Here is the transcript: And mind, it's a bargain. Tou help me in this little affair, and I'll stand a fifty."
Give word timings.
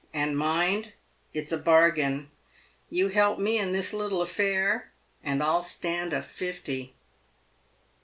And 0.15 0.35
mind, 0.35 0.93
it's 1.31 1.51
a 1.51 1.57
bargain. 1.59 2.31
Tou 2.91 3.09
help 3.09 3.37
me 3.37 3.59
in 3.59 3.71
this 3.71 3.93
little 3.93 4.23
affair, 4.23 4.89
and 5.23 5.43
I'll 5.43 5.61
stand 5.61 6.11
a 6.11 6.23
fifty." 6.23 6.95